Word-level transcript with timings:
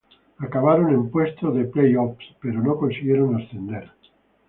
Acabaron 0.39 0.89
en 0.89 1.11
puestos 1.11 1.53
de 1.53 1.65
play-offs, 1.65 2.25
pero 2.41 2.59
no 2.59 2.75
consiguieron 2.75 3.35
ascender. 3.35 3.91